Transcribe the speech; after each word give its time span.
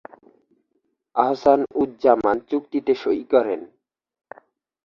আহসান 1.15 1.59
উজ 1.73 1.89
জামান 2.03 2.37
চুক্তিতে 2.49 2.93
সই 2.95 3.21
করেন। 3.31 3.61